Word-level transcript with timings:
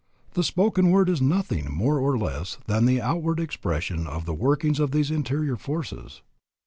The 0.33 0.43
spoken 0.43 0.89
word 0.89 1.09
is 1.09 1.21
nothing 1.21 1.71
more 1.71 1.99
nor 2.01 2.17
less 2.17 2.57
than 2.65 2.85
the 2.85 2.99
outward 2.99 3.39
expression 3.39 4.07
of 4.07 4.25
the 4.25 4.33
workings 4.33 4.79
of 4.79 4.89
these 4.89 5.11
interior 5.11 5.57
forces. 5.57 6.23